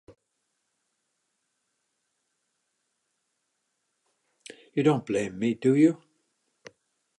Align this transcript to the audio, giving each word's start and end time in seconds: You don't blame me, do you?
You 4.73 4.81
don't 4.81 5.05
blame 5.05 5.37
me, 5.37 5.53
do 5.53 5.75
you? 5.75 6.01